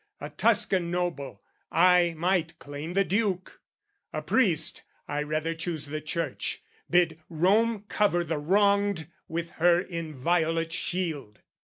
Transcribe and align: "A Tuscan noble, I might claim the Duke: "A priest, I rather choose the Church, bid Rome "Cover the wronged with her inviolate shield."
"A 0.19 0.31
Tuscan 0.31 0.89
noble, 0.89 1.43
I 1.71 2.15
might 2.17 2.57
claim 2.57 2.93
the 2.93 3.03
Duke: 3.03 3.61
"A 4.11 4.23
priest, 4.23 4.81
I 5.07 5.21
rather 5.21 5.53
choose 5.53 5.85
the 5.85 6.01
Church, 6.01 6.63
bid 6.89 7.19
Rome 7.29 7.83
"Cover 7.87 8.23
the 8.23 8.39
wronged 8.39 9.09
with 9.27 9.51
her 9.61 9.79
inviolate 9.79 10.73
shield." 10.73 11.41